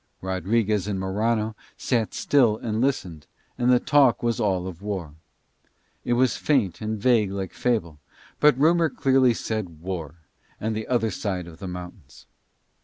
Rodriguez 0.19 0.87
and 0.87 0.99
Morano 0.99 1.55
sat 1.77 2.15
still 2.15 2.57
and 2.57 2.81
listened, 2.81 3.27
and 3.55 3.71
the 3.71 3.79
talk 3.79 4.23
was 4.23 4.39
all 4.39 4.65
of 4.65 4.81
war. 4.81 5.13
It 6.03 6.13
was 6.13 6.37
faint 6.37 6.81
and 6.81 6.99
vague 6.99 7.29
like 7.31 7.53
fable, 7.53 7.99
but 8.39 8.57
rumour 8.57 8.89
clearly 8.89 9.35
said 9.35 9.79
War, 9.83 10.15
and 10.59 10.75
the 10.75 10.87
other 10.87 11.11
side 11.11 11.45
of 11.45 11.59
the 11.59 11.67
mountains. 11.67 12.25